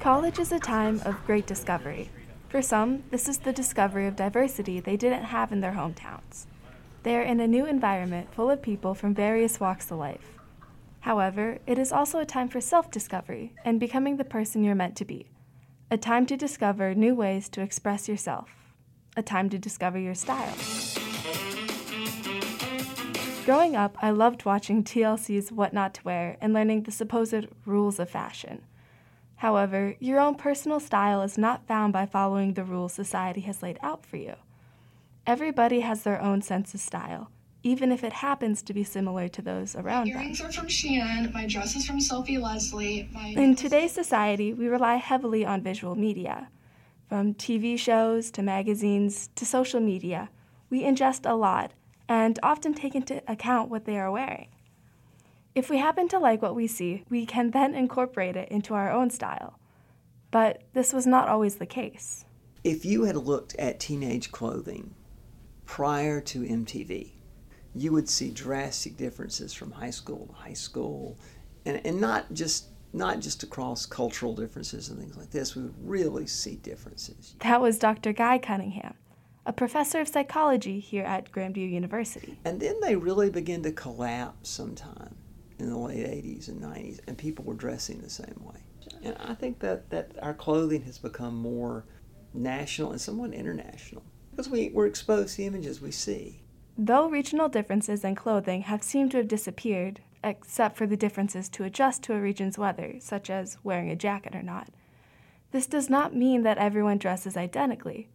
College 0.00 0.38
is 0.38 0.52
a 0.52 0.58
time 0.58 1.00
of 1.04 1.24
great 1.26 1.46
discovery. 1.46 2.10
For 2.48 2.62
some, 2.62 3.02
this 3.10 3.28
is 3.28 3.38
the 3.38 3.52
discovery 3.52 4.06
of 4.06 4.16
diversity 4.16 4.78
they 4.78 4.96
didn't 4.96 5.24
have 5.24 5.50
in 5.50 5.60
their 5.60 5.72
hometowns. 5.72 6.46
They 7.02 7.16
are 7.16 7.22
in 7.22 7.40
a 7.40 7.46
new 7.46 7.66
environment 7.66 8.32
full 8.32 8.50
of 8.50 8.62
people 8.62 8.94
from 8.94 9.14
various 9.14 9.58
walks 9.58 9.90
of 9.90 9.98
life. 9.98 10.38
However, 11.00 11.58
it 11.66 11.78
is 11.78 11.92
also 11.92 12.18
a 12.18 12.24
time 12.24 12.48
for 12.48 12.60
self 12.60 12.90
discovery 12.90 13.54
and 13.64 13.78
becoming 13.78 14.16
the 14.16 14.24
person 14.24 14.64
you're 14.64 14.74
meant 14.74 14.96
to 14.96 15.04
be. 15.04 15.30
A 15.90 15.96
time 15.96 16.26
to 16.26 16.36
discover 16.36 16.94
new 16.94 17.14
ways 17.14 17.48
to 17.50 17.60
express 17.60 18.08
yourself. 18.08 18.50
A 19.16 19.22
time 19.22 19.48
to 19.50 19.58
discover 19.58 19.98
your 19.98 20.14
style. 20.14 20.54
Growing 23.44 23.76
up, 23.76 23.96
I 24.02 24.10
loved 24.10 24.44
watching 24.44 24.82
TLC's 24.82 25.52
What 25.52 25.72
Not 25.72 25.94
to 25.94 26.02
Wear 26.02 26.36
and 26.40 26.52
learning 26.52 26.82
the 26.82 26.90
supposed 26.90 27.46
rules 27.64 28.00
of 28.00 28.10
fashion. 28.10 28.62
However, 29.36 29.94
your 30.00 30.18
own 30.18 30.34
personal 30.34 30.80
style 30.80 31.22
is 31.22 31.36
not 31.36 31.66
found 31.66 31.92
by 31.92 32.06
following 32.06 32.54
the 32.54 32.64
rules 32.64 32.94
society 32.94 33.42
has 33.42 33.62
laid 33.62 33.78
out 33.82 34.04
for 34.04 34.16
you. 34.16 34.34
Everybody 35.26 35.80
has 35.80 36.02
their 36.02 36.20
own 36.22 36.40
sense 36.40 36.72
of 36.72 36.80
style, 36.80 37.30
even 37.62 37.92
if 37.92 38.02
it 38.02 38.14
happens 38.14 38.62
to 38.62 38.72
be 38.72 38.84
similar 38.84 39.28
to 39.28 39.42
those 39.42 39.76
around 39.76 40.08
them. 40.08 40.16
Earrings 40.16 40.40
are 40.40 40.52
from 40.52 40.68
Shein. 40.68 41.32
My 41.34 41.46
dress 41.46 41.76
is 41.76 41.86
from 41.86 42.00
Sophie 42.00 42.38
Leslie. 42.38 43.08
My 43.12 43.34
In 43.36 43.54
today's 43.54 43.92
society, 43.92 44.54
we 44.54 44.68
rely 44.68 44.96
heavily 44.96 45.44
on 45.44 45.60
visual 45.60 45.96
media. 45.96 46.48
From 47.08 47.34
TV 47.34 47.78
shows 47.78 48.30
to 48.32 48.42
magazines 48.42 49.28
to 49.36 49.44
social 49.44 49.80
media, 49.80 50.30
we 50.70 50.82
ingest 50.82 51.28
a 51.28 51.34
lot 51.34 51.72
and 52.08 52.38
often 52.42 52.72
take 52.72 52.94
into 52.94 53.22
account 53.30 53.68
what 53.68 53.84
they 53.84 53.98
are 53.98 54.10
wearing. 54.10 54.48
If 55.56 55.70
we 55.70 55.78
happen 55.78 56.06
to 56.08 56.18
like 56.18 56.42
what 56.42 56.54
we 56.54 56.66
see, 56.66 57.02
we 57.08 57.24
can 57.24 57.50
then 57.50 57.74
incorporate 57.74 58.36
it 58.36 58.50
into 58.50 58.74
our 58.74 58.92
own 58.92 59.08
style. 59.08 59.58
But 60.30 60.64
this 60.74 60.92
was 60.92 61.06
not 61.06 61.30
always 61.30 61.54
the 61.56 61.64
case. 61.64 62.26
If 62.62 62.84
you 62.84 63.04
had 63.04 63.16
looked 63.16 63.56
at 63.56 63.80
teenage 63.80 64.30
clothing 64.30 64.94
prior 65.64 66.20
to 66.20 66.40
MTV, 66.40 67.12
you 67.74 67.90
would 67.92 68.06
see 68.06 68.30
drastic 68.32 68.98
differences 68.98 69.54
from 69.54 69.70
high 69.70 69.90
school 69.90 70.26
to 70.26 70.34
high 70.34 70.52
school, 70.52 71.18
and, 71.64 71.80
and 71.86 72.02
not 72.02 72.34
just 72.34 72.66
not 72.92 73.20
just 73.20 73.42
across 73.42 73.86
cultural 73.86 74.34
differences 74.34 74.90
and 74.90 74.98
things 74.98 75.16
like 75.16 75.30
this. 75.30 75.56
We 75.56 75.62
would 75.62 75.74
really 75.82 76.26
see 76.26 76.56
differences. 76.56 77.34
That 77.40 77.62
was 77.62 77.78
Dr. 77.78 78.12
Guy 78.12 78.36
Cunningham, 78.36 78.94
a 79.46 79.54
professor 79.54 80.00
of 80.00 80.08
psychology 80.08 80.80
here 80.80 81.04
at 81.04 81.32
Grandview 81.32 81.70
University. 81.70 82.38
And 82.44 82.60
then 82.60 82.78
they 82.82 82.94
really 82.94 83.30
begin 83.30 83.62
to 83.62 83.72
collapse 83.72 84.50
sometime 84.50 85.15
in 85.58 85.70
the 85.70 85.78
late 85.78 86.06
80s 86.06 86.48
and 86.48 86.60
90s, 86.60 87.00
and 87.06 87.16
people 87.16 87.44
were 87.44 87.54
dressing 87.54 88.00
the 88.00 88.10
same 88.10 88.40
way. 88.40 88.60
And 89.02 89.16
I 89.18 89.34
think 89.34 89.58
that, 89.60 89.90
that 89.90 90.12
our 90.22 90.34
clothing 90.34 90.82
has 90.82 90.98
become 90.98 91.36
more 91.36 91.84
national 92.34 92.92
and 92.92 93.00
somewhat 93.00 93.32
international 93.32 94.02
because 94.30 94.48
we, 94.48 94.68
we're 94.68 94.86
exposed 94.86 95.30
to 95.30 95.36
the 95.38 95.46
images 95.46 95.80
we 95.80 95.90
see. 95.90 96.42
Though 96.76 97.08
regional 97.08 97.48
differences 97.48 98.04
in 98.04 98.14
clothing 98.14 98.62
have 98.62 98.82
seemed 98.82 99.12
to 99.12 99.16
have 99.16 99.28
disappeared, 99.28 100.00
except 100.22 100.76
for 100.76 100.86
the 100.86 100.96
differences 100.96 101.48
to 101.50 101.64
adjust 101.64 102.02
to 102.02 102.14
a 102.14 102.20
region's 102.20 102.58
weather, 102.58 102.96
such 103.00 103.30
as 103.30 103.56
wearing 103.64 103.90
a 103.90 103.96
jacket 103.96 104.34
or 104.34 104.42
not, 104.42 104.68
this 105.52 105.66
does 105.66 105.88
not 105.88 106.14
mean 106.14 106.42
that 106.42 106.58
everyone 106.58 106.98
dresses 106.98 107.36
identically. 107.36 108.08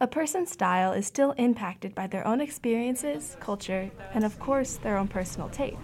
A 0.00 0.06
person's 0.06 0.52
style 0.52 0.92
is 0.92 1.06
still 1.06 1.32
impacted 1.32 1.94
by 1.94 2.06
their 2.06 2.26
own 2.26 2.40
experiences, 2.40 3.36
culture, 3.40 3.90
and 4.12 4.24
of 4.24 4.38
course, 4.38 4.76
their 4.76 4.98
own 4.98 5.08
personal 5.08 5.48
taste. 5.48 5.78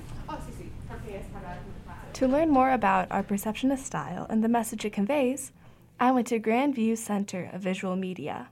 To 2.14 2.28
learn 2.28 2.50
more 2.50 2.70
about 2.72 3.10
our 3.10 3.22
perception 3.22 3.72
of 3.72 3.78
style 3.78 4.26
and 4.28 4.44
the 4.44 4.48
message 4.48 4.84
it 4.84 4.92
conveys, 4.92 5.50
I 5.98 6.12
went 6.12 6.26
to 6.28 6.38
Grandview 6.38 6.98
Center 6.98 7.50
of 7.52 7.62
Visual 7.62 7.96
Media, 7.96 8.48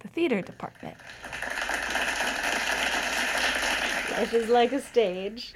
the 0.00 0.08
theater 0.08 0.40
department. 0.40 0.96
Life 4.10 4.32
is 4.34 4.48
like 4.48 4.72
a 4.72 4.80
stage. 4.80 5.54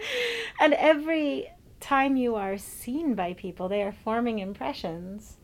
And 0.61 0.75
every 0.75 1.51
time 1.81 2.17
you 2.17 2.35
are 2.35 2.59
seen 2.59 3.15
by 3.15 3.33
people, 3.33 3.69
they 3.69 3.83
are 3.83 3.93
forming 3.93 4.39
impressions 4.39 5.39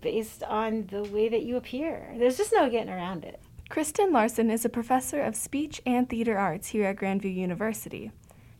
based 0.00 0.42
on 0.42 0.86
the 0.90 1.02
way 1.04 1.28
that 1.28 1.42
you 1.42 1.56
appear. 1.56 2.14
There's 2.18 2.36
just 2.36 2.52
no 2.52 2.68
getting 2.68 2.92
around 2.92 3.24
it. 3.24 3.40
Kristen 3.68 4.12
Larson 4.12 4.50
is 4.50 4.64
a 4.64 4.68
professor 4.68 5.22
of 5.22 5.34
speech 5.34 5.80
and 5.86 6.08
theater 6.08 6.36
arts 6.36 6.68
here 6.68 6.84
at 6.86 6.96
Grandview 6.96 7.34
University. 7.34 8.12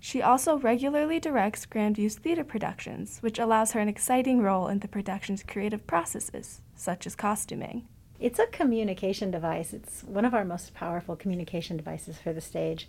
She 0.05 0.21
also 0.21 0.59
regularly 0.59 1.21
directs 1.21 1.65
Grandview's 1.65 2.17
theater 2.17 2.43
productions, 2.43 3.19
which 3.21 3.39
allows 3.39 3.71
her 3.71 3.79
an 3.79 3.89
exciting 3.89 4.43
role 4.43 4.67
in 4.67 4.81
the 4.81 4.89
production's 4.89 5.45
creative 5.45 5.87
processes, 5.87 6.61
such 6.75 7.07
as 7.07 7.15
costuming. 7.15 7.87
It's 8.19 8.41
a 8.41 8.49
communication 8.49 9.31
device. 9.31 9.73
It's 9.73 10.03
one 10.03 10.25
of 10.25 10.35
our 10.35 10.45
most 10.45 10.75
powerful 10.75 11.15
communication 11.15 11.77
devices 11.77 12.19
for 12.19 12.33
the 12.33 12.41
stage. 12.41 12.89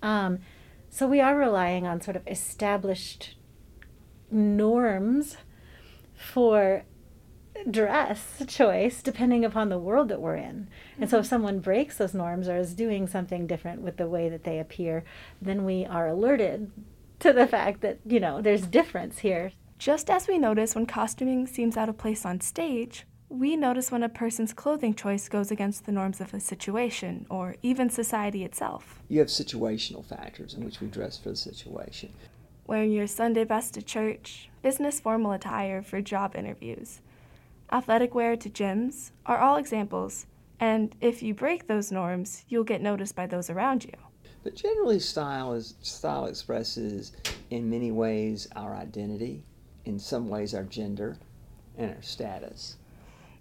Um, 0.00 0.38
so 0.88 1.06
we 1.06 1.20
are 1.20 1.36
relying 1.36 1.86
on 1.86 2.00
sort 2.00 2.16
of 2.16 2.26
established 2.26 3.36
norms 4.30 5.36
for 6.14 6.84
dress 7.70 8.42
choice 8.46 9.02
depending 9.02 9.44
upon 9.44 9.68
the 9.68 9.78
world 9.78 10.08
that 10.08 10.20
we're 10.20 10.36
in. 10.36 10.68
And 10.98 11.10
so 11.10 11.18
if 11.18 11.24
mm-hmm. 11.24 11.30
someone 11.30 11.60
breaks 11.60 11.98
those 11.98 12.14
norms 12.14 12.48
or 12.48 12.56
is 12.56 12.74
doing 12.74 13.06
something 13.06 13.46
different 13.46 13.82
with 13.82 13.96
the 13.96 14.08
way 14.08 14.28
that 14.28 14.44
they 14.44 14.58
appear, 14.58 15.04
then 15.40 15.64
we 15.64 15.84
are 15.84 16.08
alerted 16.08 16.70
to 17.20 17.32
the 17.32 17.46
fact 17.46 17.80
that, 17.80 17.98
you 18.06 18.20
know, 18.20 18.40
there's 18.40 18.66
difference 18.66 19.18
here. 19.18 19.52
Just 19.78 20.08
as 20.10 20.28
we 20.28 20.38
notice 20.38 20.74
when 20.74 20.86
costuming 20.86 21.46
seems 21.46 21.76
out 21.76 21.88
of 21.88 21.98
place 21.98 22.24
on 22.24 22.40
stage, 22.40 23.06
we 23.28 23.56
notice 23.56 23.90
when 23.90 24.02
a 24.02 24.08
person's 24.08 24.52
clothing 24.52 24.94
choice 24.94 25.28
goes 25.28 25.50
against 25.50 25.84
the 25.84 25.92
norms 25.92 26.20
of 26.20 26.32
a 26.32 26.40
situation 26.40 27.26
or 27.28 27.56
even 27.62 27.90
society 27.90 28.44
itself. 28.44 29.02
You 29.08 29.18
have 29.18 29.28
situational 29.28 30.04
factors 30.04 30.54
in 30.54 30.64
which 30.64 30.80
we 30.80 30.86
dress 30.86 31.18
for 31.18 31.30
the 31.30 31.36
situation. 31.36 32.12
Wearing 32.66 32.92
your 32.92 33.06
Sunday 33.06 33.44
best 33.44 33.74
to 33.74 33.82
church, 33.82 34.48
business 34.62 35.00
formal 35.00 35.32
attire 35.32 35.82
for 35.82 36.00
job 36.00 36.36
interviews, 36.36 37.00
athletic 37.72 38.14
wear 38.14 38.36
to 38.36 38.50
gyms 38.50 39.10
are 39.24 39.38
all 39.38 39.56
examples, 39.56 40.26
and 40.60 40.94
if 41.00 41.22
you 41.22 41.34
break 41.34 41.66
those 41.66 41.92
norms, 41.92 42.44
you'll 42.48 42.64
get 42.64 42.80
noticed 42.80 43.14
by 43.14 43.26
those 43.26 43.50
around 43.50 43.84
you. 43.84 43.92
But 44.42 44.54
generally, 44.54 45.00
style 45.00 45.52
is 45.54 45.74
style 45.82 46.26
expresses 46.26 47.12
in 47.50 47.68
many 47.68 47.90
ways 47.90 48.48
our 48.54 48.74
identity, 48.74 49.42
in 49.84 49.98
some 49.98 50.28
ways 50.28 50.54
our 50.54 50.64
gender, 50.64 51.16
and 51.76 51.90
our 51.94 52.02
status. 52.02 52.76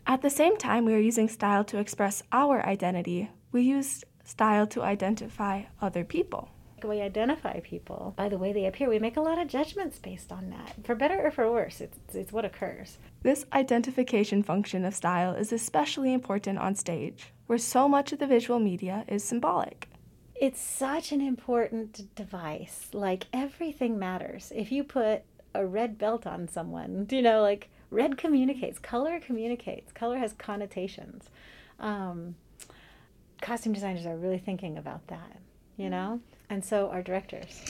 At 0.08 0.22
the 0.22 0.30
same 0.30 0.58
time, 0.58 0.86
we 0.86 0.94
are 0.94 1.00
using 1.00 1.30
style 1.30 1.64
to 1.66 1.80
express 1.80 2.24
our 2.32 2.66
identity. 2.66 3.30
We 3.52 3.62
use 3.62 4.04
style 4.24 4.68
to 4.68 4.84
identify 4.84 5.64
other 5.82 6.04
people. 6.04 6.50
We 6.88 7.02
identify 7.02 7.60
people 7.62 8.14
by 8.16 8.30
the 8.30 8.38
way 8.38 8.54
they 8.54 8.66
appear. 8.66 8.90
We 8.90 9.00
make 9.00 9.18
a 9.18 9.22
lot 9.22 9.40
of 9.40 9.48
judgments 9.48 10.00
based 10.00 10.32
on 10.32 10.50
that. 10.52 10.76
For 10.84 10.96
better 10.96 11.26
or 11.26 11.32
for 11.32 11.52
worse, 11.52 11.82
it's, 11.82 11.98
it's 12.14 12.32
what 12.32 12.46
occurs. 12.46 12.98
This 13.24 13.46
identification 13.54 14.44
function 14.44 14.86
of 14.86 14.94
style 14.94 15.34
is 15.34 15.52
especially 15.52 16.14
important 16.14 16.60
on 16.60 16.76
stage, 16.76 17.34
where 17.48 17.58
so 17.58 17.88
much 17.88 18.12
of 18.12 18.20
the 18.20 18.28
visual 18.28 18.60
media 18.60 19.04
is 19.08 19.24
symbolic. 19.24 19.90
It's 20.36 20.62
such 20.62 21.12
an 21.12 21.22
important 21.22 22.14
device. 22.16 22.90
Like 22.94 23.26
everything 23.32 23.98
matters. 23.98 24.52
If 24.54 24.72
you 24.72 24.84
put 24.84 25.24
a 25.54 25.66
red 25.66 25.98
belt 25.98 26.28
on 26.28 26.48
someone, 26.48 27.06
do 27.06 27.16
you 27.16 27.22
know, 27.22 27.42
like 27.42 27.70
red 27.90 28.18
communicates, 28.18 28.78
color 28.78 29.20
communicates, 29.20 29.92
color 29.94 30.18
has 30.18 30.34
connotations. 30.34 31.30
Um, 31.80 32.36
costume 33.42 33.74
designers 33.74 34.06
are 34.06 34.18
really 34.18 34.38
thinking 34.38 34.78
about 34.78 35.08
that, 35.08 35.40
you 35.78 35.90
know? 35.90 36.20
And 36.50 36.64
so 36.64 36.90
are 36.90 37.02
directors. 37.02 37.62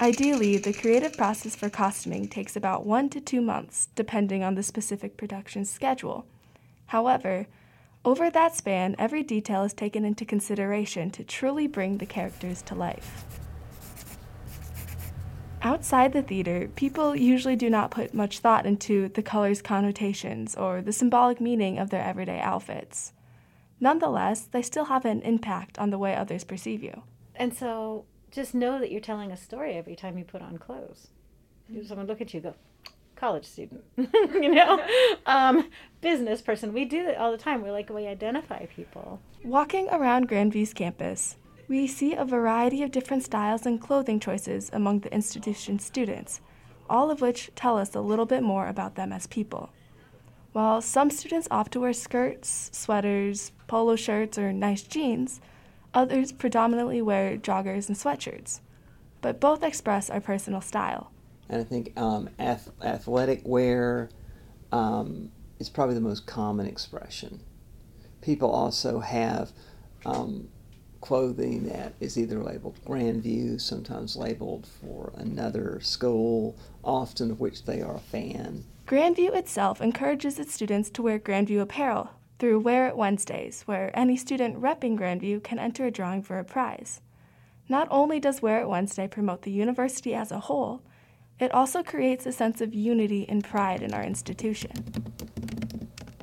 Ideally, 0.00 0.56
the 0.56 0.72
creative 0.72 1.16
process 1.16 1.54
for 1.54 1.68
costuming 1.68 2.26
takes 2.26 2.56
about 2.56 2.86
one 2.86 3.10
to 3.10 3.20
two 3.20 3.40
months, 3.40 3.88
depending 3.94 4.42
on 4.42 4.54
the 4.54 4.62
specific 4.62 5.16
production 5.16 5.64
schedule. 5.64 6.26
However, 6.86 7.46
over 8.02 8.30
that 8.30 8.56
span, 8.56 8.96
every 8.98 9.22
detail 9.22 9.62
is 9.62 9.74
taken 9.74 10.06
into 10.06 10.24
consideration 10.24 11.10
to 11.10 11.22
truly 11.22 11.66
bring 11.66 11.98
the 11.98 12.06
characters 12.06 12.62
to 12.62 12.74
life. 12.74 13.26
Outside 15.62 16.14
the 16.14 16.22
theater, 16.22 16.70
people 16.74 17.14
usually 17.14 17.56
do 17.56 17.68
not 17.68 17.90
put 17.90 18.14
much 18.14 18.38
thought 18.38 18.64
into 18.64 19.08
the 19.08 19.22
color's 19.22 19.60
connotations 19.60 20.56
or 20.56 20.80
the 20.80 20.94
symbolic 20.94 21.38
meaning 21.38 21.78
of 21.78 21.90
their 21.90 22.02
everyday 22.02 22.40
outfits. 22.40 23.12
Nonetheless, 23.78 24.40
they 24.40 24.62
still 24.62 24.86
have 24.86 25.04
an 25.04 25.20
impact 25.20 25.78
on 25.78 25.90
the 25.90 25.98
way 25.98 26.16
others 26.16 26.44
perceive 26.44 26.82
you. 26.82 27.02
And 27.40 27.56
so 27.56 28.04
just 28.30 28.54
know 28.54 28.78
that 28.78 28.92
you're 28.92 29.00
telling 29.00 29.32
a 29.32 29.36
story 29.36 29.72
every 29.72 29.96
time 29.96 30.18
you 30.18 30.24
put 30.24 30.42
on 30.42 30.58
clothes. 30.58 31.08
If 31.72 31.86
someone 31.86 32.06
look 32.06 32.20
at 32.20 32.34
you, 32.34 32.40
go, 32.40 32.54
college 33.16 33.46
student, 33.46 33.82
you 33.96 34.54
know, 34.54 34.78
um, 35.24 35.70
business 36.02 36.42
person. 36.42 36.74
We 36.74 36.84
do 36.84 37.08
it 37.08 37.16
all 37.16 37.32
the 37.32 37.38
time. 37.38 37.62
We're 37.62 37.72
like 37.72 37.88
we 37.88 38.06
identify 38.06 38.66
people. 38.66 39.20
Walking 39.42 39.88
around 39.88 40.28
Grandview's 40.28 40.74
campus, 40.74 41.36
we 41.66 41.86
see 41.86 42.12
a 42.12 42.26
variety 42.26 42.82
of 42.82 42.90
different 42.90 43.22
styles 43.22 43.64
and 43.64 43.80
clothing 43.80 44.20
choices 44.20 44.68
among 44.74 45.00
the 45.00 45.14
institution's 45.14 45.82
students, 45.82 46.42
all 46.90 47.10
of 47.10 47.22
which 47.22 47.50
tell 47.56 47.78
us 47.78 47.94
a 47.94 48.02
little 48.02 48.26
bit 48.26 48.42
more 48.42 48.66
about 48.66 48.96
them 48.96 49.14
as 49.14 49.26
people. 49.26 49.70
While 50.52 50.82
some 50.82 51.08
students 51.08 51.48
opt 51.50 51.72
to 51.72 51.80
wear 51.80 51.94
skirts, 51.94 52.68
sweaters, 52.74 53.52
polo 53.66 53.96
shirts, 53.96 54.36
or 54.36 54.52
nice 54.52 54.82
jeans, 54.82 55.40
others 55.94 56.32
predominantly 56.32 57.02
wear 57.02 57.36
joggers 57.36 57.88
and 57.88 57.96
sweatshirts. 57.96 58.60
But 59.20 59.40
both 59.40 59.62
express 59.62 60.08
our 60.10 60.20
personal 60.20 60.60
style. 60.60 61.10
And 61.48 61.60
I 61.60 61.64
think 61.64 61.98
um, 61.98 62.30
ath- 62.38 62.70
athletic 62.82 63.42
wear 63.44 64.08
um, 64.72 65.30
is 65.58 65.68
probably 65.68 65.94
the 65.94 66.00
most 66.00 66.26
common 66.26 66.66
expression. 66.66 67.40
People 68.22 68.50
also 68.50 69.00
have 69.00 69.52
um, 70.06 70.48
clothing 71.00 71.64
that 71.68 71.94
is 72.00 72.18
either 72.18 72.42
labeled 72.42 72.78
Grandview, 72.86 73.60
sometimes 73.60 74.16
labeled 74.16 74.66
for 74.80 75.12
another 75.16 75.80
school, 75.80 76.56
often 76.84 77.30
of 77.30 77.40
which 77.40 77.64
they 77.64 77.82
are 77.82 77.96
a 77.96 78.00
fan. 78.00 78.64
Grandview 78.86 79.34
itself 79.34 79.80
encourages 79.80 80.38
its 80.38 80.52
students 80.52 80.90
to 80.90 81.02
wear 81.02 81.18
Grandview 81.18 81.60
apparel 81.60 82.10
through 82.40 82.58
Wear 82.58 82.88
It 82.88 82.96
Wednesdays, 82.96 83.62
where 83.66 83.96
any 83.96 84.16
student 84.16 84.60
repping 84.60 84.98
Grandview 84.98 85.44
can 85.44 85.58
enter 85.58 85.84
a 85.84 85.90
drawing 85.90 86.22
for 86.22 86.38
a 86.38 86.44
prize. 86.44 87.02
Not 87.68 87.86
only 87.90 88.18
does 88.18 88.40
Wear 88.40 88.62
It 88.62 88.68
Wednesday 88.68 89.06
promote 89.06 89.42
the 89.42 89.50
university 89.50 90.14
as 90.14 90.32
a 90.32 90.40
whole, 90.40 90.82
it 91.38 91.52
also 91.52 91.82
creates 91.82 92.24
a 92.24 92.32
sense 92.32 92.62
of 92.62 92.74
unity 92.74 93.26
and 93.28 93.44
pride 93.44 93.82
in 93.82 93.92
our 93.92 94.02
institution. 94.02 94.72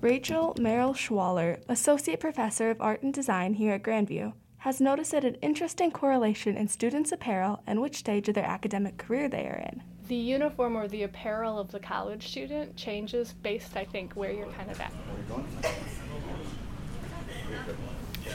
Rachel 0.02 0.56
Merrill 0.60 0.94
Schwaller, 0.94 1.62
Associate 1.70 2.20
Professor 2.20 2.72
of 2.72 2.82
Art 2.82 3.04
and 3.04 3.14
Design 3.14 3.54
here 3.54 3.74
at 3.74 3.84
Grandview, 3.84 4.34
has 4.58 4.82
noticed 4.82 5.14
an 5.14 5.36
interesting 5.36 5.92
correlation 5.92 6.58
in 6.58 6.68
students' 6.68 7.12
apparel 7.12 7.62
and 7.68 7.80
which 7.80 7.98
stage 7.98 8.28
of 8.28 8.34
their 8.34 8.44
academic 8.44 8.98
career 8.98 9.30
they 9.30 9.46
are 9.46 9.64
in. 9.72 9.84
The 10.08 10.16
uniform 10.16 10.76
or 10.76 10.88
the 10.88 11.04
apparel 11.04 11.60
of 11.60 11.72
the 11.72 11.80
college 11.80 12.28
student 12.28 12.76
changes 12.76 13.34
based, 13.34 13.78
I 13.78 13.86
think, 13.86 14.14
where 14.14 14.32
you're 14.32 14.48
kind 14.48 14.72
of 14.72 14.82
at. 14.82 14.94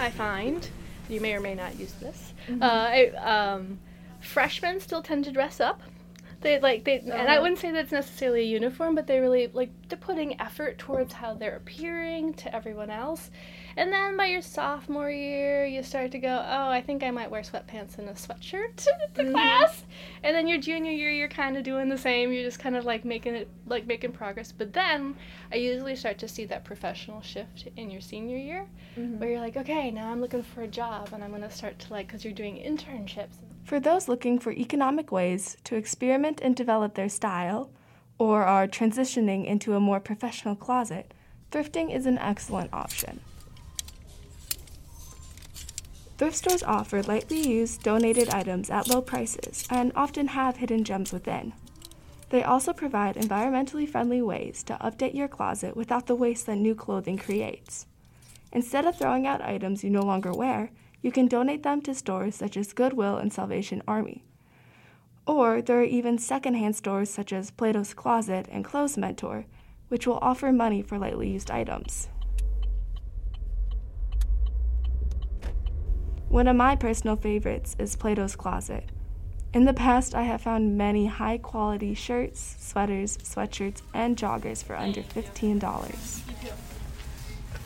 I 0.00 0.10
find, 0.10 0.68
you 1.08 1.20
may 1.20 1.34
or 1.34 1.40
may 1.40 1.54
not 1.54 1.78
use 1.78 1.92
this, 1.94 2.32
mm-hmm. 2.48 2.62
uh, 2.62 2.66
I, 2.66 3.06
um, 3.16 3.78
freshmen 4.20 4.80
still 4.80 5.02
tend 5.02 5.24
to 5.24 5.32
dress 5.32 5.60
up 5.60 5.82
they 6.42 6.58
like 6.60 6.84
they 6.84 6.98
and 6.98 7.12
I 7.12 7.38
wouldn't 7.38 7.58
say 7.58 7.70
that's 7.70 7.92
necessarily 7.92 8.40
a 8.40 8.44
uniform, 8.44 8.94
but 8.94 9.06
they 9.06 9.20
really 9.20 9.48
like 9.52 9.70
they're 9.88 9.98
putting 9.98 10.40
effort 10.40 10.78
towards 10.78 11.12
how 11.12 11.34
they're 11.34 11.56
appearing 11.56 12.34
to 12.34 12.54
everyone 12.54 12.90
else. 12.90 13.30
And 13.76 13.92
then 13.92 14.16
by 14.16 14.26
your 14.26 14.42
sophomore 14.42 15.10
year, 15.10 15.64
you 15.64 15.82
start 15.82 16.10
to 16.12 16.18
go, 16.18 16.28
oh, 16.28 16.68
I 16.68 16.82
think 16.82 17.02
I 17.02 17.10
might 17.10 17.30
wear 17.30 17.40
sweatpants 17.40 17.98
and 17.98 18.08
a 18.08 18.12
sweatshirt 18.12 18.76
to 18.76 18.92
mm-hmm. 19.16 19.32
class. 19.32 19.84
And 20.22 20.36
then 20.36 20.46
your 20.46 20.58
junior 20.58 20.92
year, 20.92 21.10
you're 21.10 21.28
kind 21.28 21.56
of 21.56 21.64
doing 21.64 21.88
the 21.88 21.96
same. 21.96 22.32
You're 22.32 22.44
just 22.44 22.58
kind 22.58 22.76
of 22.76 22.84
like 22.84 23.04
making 23.04 23.34
it, 23.34 23.48
like 23.66 23.86
making 23.86 24.12
progress. 24.12 24.52
But 24.52 24.72
then 24.74 25.16
I 25.50 25.56
usually 25.56 25.96
start 25.96 26.18
to 26.18 26.28
see 26.28 26.44
that 26.46 26.64
professional 26.64 27.22
shift 27.22 27.68
in 27.76 27.90
your 27.90 28.02
senior 28.02 28.36
year, 28.36 28.66
mm-hmm. 28.96 29.18
where 29.18 29.30
you're 29.30 29.40
like, 29.40 29.56
okay, 29.56 29.90
now 29.90 30.10
I'm 30.10 30.20
looking 30.20 30.42
for 30.42 30.62
a 30.62 30.68
job, 30.68 31.10
and 31.12 31.24
I'm 31.24 31.30
gonna 31.30 31.50
start 31.50 31.78
to 31.80 31.92
like, 31.92 32.08
because 32.08 32.24
you're 32.24 32.34
doing 32.34 32.56
internships 32.56 33.36
for 33.64 33.80
those 33.80 34.08
looking 34.08 34.38
for 34.38 34.52
economic 34.52 35.12
ways 35.12 35.56
to 35.64 35.76
experiment 35.76 36.40
and 36.40 36.54
develop 36.54 36.94
their 36.94 37.08
style, 37.08 37.70
or 38.18 38.42
are 38.42 38.68
transitioning 38.68 39.46
into 39.46 39.74
a 39.74 39.80
more 39.80 40.00
professional 40.00 40.54
closet, 40.54 41.12
thrifting 41.50 41.94
is 41.94 42.06
an 42.06 42.18
excellent 42.18 42.72
option. 42.72 43.20
Thrift 46.18 46.36
stores 46.36 46.62
offer 46.62 47.02
lightly 47.02 47.40
used 47.40 47.82
donated 47.82 48.30
items 48.30 48.70
at 48.70 48.86
low 48.86 49.02
prices 49.02 49.66
and 49.68 49.90
often 49.96 50.28
have 50.28 50.58
hidden 50.58 50.84
gems 50.84 51.12
within. 51.12 51.52
They 52.30 52.44
also 52.44 52.72
provide 52.72 53.16
environmentally 53.16 53.88
friendly 53.88 54.22
ways 54.22 54.62
to 54.64 54.76
update 54.76 55.14
your 55.14 55.28
closet 55.28 55.76
without 55.76 56.06
the 56.06 56.14
waste 56.14 56.46
that 56.46 56.56
new 56.56 56.74
clothing 56.74 57.18
creates. 57.18 57.86
Instead 58.52 58.84
of 58.84 58.96
throwing 58.96 59.26
out 59.26 59.42
items 59.42 59.82
you 59.82 59.90
no 59.90 60.02
longer 60.02 60.32
wear, 60.32 60.70
you 61.02 61.12
can 61.12 61.26
donate 61.26 61.62
them 61.62 61.82
to 61.82 61.94
stores 61.94 62.36
such 62.36 62.56
as 62.56 62.72
Goodwill 62.72 63.16
and 63.16 63.32
Salvation 63.32 63.82
Army. 63.86 64.24
Or 65.26 65.60
there 65.60 65.80
are 65.80 65.84
even 65.84 66.18
secondhand 66.18 66.76
stores 66.76 67.10
such 67.10 67.32
as 67.32 67.50
Plato's 67.50 67.92
Closet 67.92 68.48
and 68.50 68.64
Clothes 68.64 68.96
Mentor, 68.96 69.44
which 69.88 70.06
will 70.06 70.18
offer 70.22 70.52
money 70.52 70.82
for 70.82 70.98
lightly 70.98 71.28
used 71.30 71.50
items. 71.50 72.08
One 76.28 76.48
of 76.48 76.56
my 76.56 76.76
personal 76.76 77.16
favorites 77.16 77.76
is 77.78 77.94
Plato's 77.94 78.36
Closet. 78.36 78.90
In 79.52 79.66
the 79.66 79.74
past, 79.74 80.14
I 80.14 80.22
have 80.22 80.40
found 80.40 80.78
many 80.78 81.04
high 81.04 81.36
quality 81.36 81.92
shirts, 81.92 82.56
sweaters, 82.58 83.18
sweatshirts, 83.18 83.82
and 83.92 84.16
joggers 84.16 84.64
for 84.64 84.74
under 84.74 85.02
$15. 85.02 86.20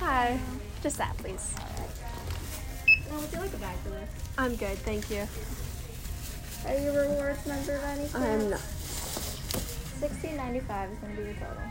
Hi, 0.01 0.41
just 0.83 0.99
that, 0.99 1.17
please. 1.17 1.55
Would 3.17 3.33
you 3.33 3.39
like 3.39 3.55
a 3.55 3.57
bag 3.57 3.77
for 3.79 3.89
this? 3.91 4.11
I'm 4.37 4.57
good, 4.57 4.77
thank 4.79 5.11
you. 5.11 5.27
Are 6.67 6.79
you 6.79 6.91
a 6.91 7.09
rewards 7.09 7.47
member 7.47 7.79
by 7.79 7.91
any 7.93 8.09
chance? 8.09 8.15
I'm 8.15 8.51
not. 8.51 8.61
Sixteen 8.61 10.37
ninety 10.37 10.61
five 10.61 10.91
is 10.91 10.99
going 10.99 11.17
to 11.17 11.23
be 11.23 11.29
your 11.29 11.35
total. 11.35 11.63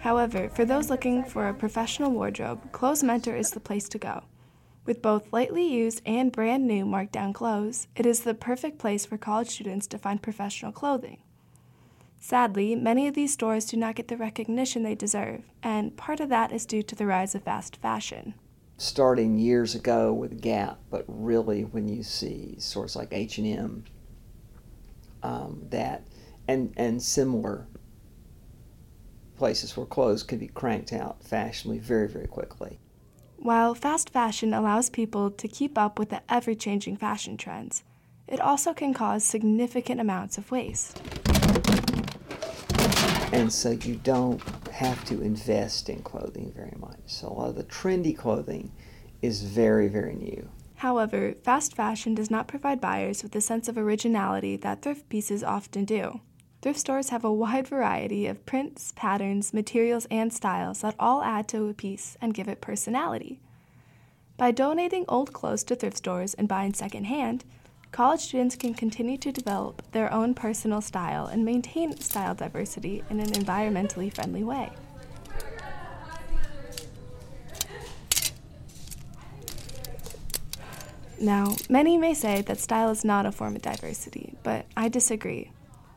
However, 0.00 0.48
for 0.48 0.64
those 0.64 0.88
looking 0.90 1.24
for 1.24 1.48
a 1.48 1.54
professional 1.54 2.10
wardrobe, 2.10 2.72
Clothes 2.72 3.02
Mentor 3.02 3.36
is 3.36 3.50
the 3.50 3.60
place 3.60 3.88
to 3.90 3.98
go. 3.98 4.24
With 4.84 5.02
both 5.02 5.32
lightly 5.32 5.64
used 5.64 6.02
and 6.06 6.32
brand 6.32 6.66
new 6.66 6.84
markdown 6.84 7.34
clothes, 7.34 7.86
it 7.94 8.06
is 8.06 8.20
the 8.20 8.34
perfect 8.34 8.78
place 8.78 9.04
for 9.04 9.18
college 9.18 9.50
students 9.50 9.86
to 9.88 9.98
find 9.98 10.22
professional 10.22 10.72
clothing. 10.72 11.18
Sadly, 12.18 12.74
many 12.74 13.06
of 13.06 13.14
these 13.14 13.32
stores 13.32 13.66
do 13.66 13.76
not 13.76 13.94
get 13.94 14.08
the 14.08 14.16
recognition 14.16 14.82
they 14.82 14.94
deserve, 14.94 15.42
and 15.62 15.96
part 15.96 16.18
of 16.18 16.30
that 16.30 16.50
is 16.50 16.66
due 16.66 16.82
to 16.82 16.96
the 16.96 17.06
rise 17.06 17.34
of 17.34 17.42
fast 17.42 17.76
fashion 17.76 18.34
starting 18.76 19.38
years 19.38 19.74
ago 19.74 20.12
with 20.12 20.40
Gap, 20.40 20.78
but 20.90 21.04
really 21.06 21.62
when 21.62 21.88
you 21.88 22.02
see 22.02 22.56
stores 22.58 22.96
like 22.96 23.08
H 23.12 23.38
and 23.38 23.46
M, 23.46 23.84
um, 25.22 25.62
that 25.70 26.06
and 26.48 26.72
and 26.76 27.02
similar 27.02 27.66
places 29.36 29.76
where 29.76 29.86
clothes 29.86 30.22
can 30.22 30.38
be 30.38 30.48
cranked 30.48 30.92
out 30.92 31.22
fashionably 31.22 31.78
very 31.78 32.08
very 32.08 32.26
quickly. 32.26 32.78
While 33.36 33.74
fast 33.74 34.10
fashion 34.10 34.54
allows 34.54 34.88
people 34.88 35.30
to 35.30 35.48
keep 35.48 35.76
up 35.76 35.98
with 35.98 36.10
the 36.10 36.22
ever 36.28 36.54
changing 36.54 36.96
fashion 36.96 37.36
trends, 37.36 37.82
it 38.28 38.40
also 38.40 38.72
can 38.72 38.94
cause 38.94 39.24
significant 39.24 40.00
amounts 40.00 40.38
of 40.38 40.50
waste. 40.50 41.02
And 43.32 43.52
so 43.52 43.70
you 43.70 43.96
don't 43.96 44.40
have 44.82 45.04
to 45.06 45.22
invest 45.22 45.88
in 45.88 46.02
clothing 46.02 46.52
very 46.54 46.76
much. 46.78 46.98
So 47.06 47.28
a 47.28 47.32
lot 47.32 47.48
of 47.50 47.56
the 47.56 47.64
trendy 47.64 48.16
clothing 48.16 48.72
is 49.20 49.42
very, 49.42 49.88
very 49.88 50.14
new. 50.14 50.48
However, 50.76 51.34
fast 51.44 51.76
fashion 51.76 52.14
does 52.14 52.30
not 52.30 52.48
provide 52.48 52.80
buyers 52.80 53.22
with 53.22 53.32
the 53.32 53.40
sense 53.40 53.68
of 53.68 53.78
originality 53.78 54.56
that 54.56 54.82
thrift 54.82 55.08
pieces 55.08 55.44
often 55.44 55.84
do. 55.84 56.20
Thrift 56.60 56.80
stores 56.80 57.10
have 57.10 57.24
a 57.24 57.32
wide 57.32 57.68
variety 57.68 58.26
of 58.26 58.44
prints, 58.46 58.92
patterns, 58.96 59.52
materials, 59.54 60.06
and 60.10 60.32
styles 60.32 60.80
that 60.80 60.96
all 60.98 61.22
add 61.22 61.48
to 61.48 61.68
a 61.68 61.74
piece 61.74 62.16
and 62.20 62.34
give 62.34 62.48
it 62.48 62.60
personality. 62.60 63.40
By 64.36 64.50
donating 64.50 65.04
old 65.08 65.32
clothes 65.32 65.62
to 65.64 65.76
thrift 65.76 65.98
stores 65.98 66.34
and 66.34 66.48
buying 66.48 66.74
secondhand, 66.74 67.44
college 67.92 68.20
students 68.20 68.56
can 68.56 68.72
continue 68.72 69.18
to 69.18 69.30
develop 69.30 69.82
their 69.92 70.10
own 70.12 70.32
personal 70.32 70.80
style 70.80 71.26
and 71.26 71.44
maintain 71.44 71.96
style 72.00 72.34
diversity 72.34 73.04
in 73.10 73.20
an 73.20 73.30
environmentally 73.32 74.12
friendly 74.12 74.42
way. 74.42 74.70
Now, 81.20 81.54
many 81.68 81.96
may 81.98 82.14
say 82.14 82.42
that 82.42 82.58
style 82.58 82.90
is 82.90 83.04
not 83.04 83.26
a 83.26 83.30
form 83.30 83.54
of 83.54 83.62
diversity, 83.62 84.34
but 84.42 84.66
I 84.76 84.88
disagree. 84.88 85.52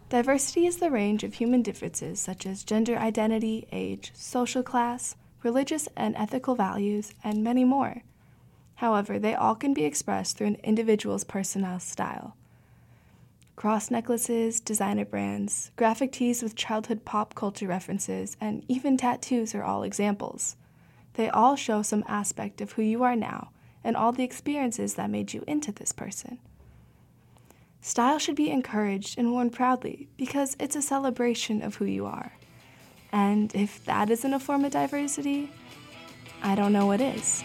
Diversity 0.10 0.68
is 0.68 0.78
the 0.78 0.92
range 0.92 1.24
of 1.24 1.34
human 1.34 1.64
differences 1.64 2.20
such 2.20 2.46
as 2.46 2.64
gender 2.64 2.96
identity, 2.96 3.68
age, 3.72 4.12
social 4.14 4.62
class, 4.62 5.16
religious 5.42 5.88
and 5.96 6.16
ethical 6.16 6.54
values, 6.54 7.14
and 7.24 7.44
many 7.44 7.64
more. 7.64 8.04
However, 8.76 9.18
they 9.18 9.34
all 9.34 9.56
can 9.56 9.74
be 9.74 9.86
expressed 9.86 10.38
through 10.38 10.48
an 10.48 10.58
individual's 10.64 11.24
personal 11.24 11.80
style. 11.80 12.36
Cross 13.56 13.90
necklaces, 13.90 14.60
designer 14.60 15.06
brands, 15.06 15.72
graphic 15.78 16.12
tees 16.12 16.44
with 16.44 16.56
childhood 16.58 17.06
pop 17.06 17.36
culture 17.36 17.68
references, 17.68 18.36
and 18.42 18.66
even 18.68 18.98
tattoos 18.98 19.56
are 19.56 19.64
all 19.64 19.84
examples. 19.84 20.58
They 21.14 21.30
all 21.30 21.56
show 21.56 21.82
some 21.82 22.04
aspect 22.06 22.60
of 22.60 22.74
who 22.74 22.82
you 22.82 23.04
are 23.04 23.16
now 23.16 23.52
and 23.84 23.96
all 23.96 24.12
the 24.12 24.24
experiences 24.24 24.96
that 24.96 25.10
made 25.10 25.34
you 25.34 25.44
into 25.48 25.72
this 25.72 25.94
person. 25.94 26.40
Style 27.80 28.20
should 28.20 28.36
be 28.36 28.50
encouraged 28.50 29.18
and 29.18 29.32
worn 29.32 29.52
proudly 29.52 30.10
because 30.18 30.58
it's 30.60 30.76
a 30.76 30.82
celebration 30.82 31.62
of 31.62 31.76
who 31.76 31.86
you 31.86 32.06
are. 32.08 32.34
And 33.12 33.54
if 33.56 33.86
that 33.86 34.10
isn't 34.10 34.34
a 34.34 34.40
form 34.40 34.66
of 34.66 34.72
diversity, 34.72 35.52
I 36.44 36.56
don't 36.56 36.74
know 36.74 36.88
what 36.88 37.00
is. 37.00 37.44